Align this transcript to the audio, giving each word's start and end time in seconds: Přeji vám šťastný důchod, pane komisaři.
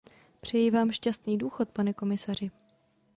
Přeji 0.41 0.71
vám 0.71 0.91
šťastný 0.91 1.37
důchod, 1.37 1.69
pane 1.69 1.93
komisaři. 1.93 2.51